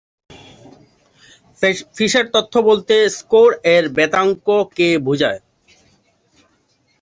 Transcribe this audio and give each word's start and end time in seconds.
Fisher 1.95 2.25
তথ্য 2.33 2.53
বলতে 2.69 2.95
score 3.17 3.49
এর 3.75 3.83
ভেদাঙ্ক-কে 3.97 4.89
বোঝায়। 4.99 5.41